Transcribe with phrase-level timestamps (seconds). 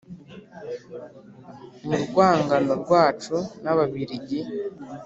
[1.87, 4.39] Mu rwangano rwacu n'ababiligi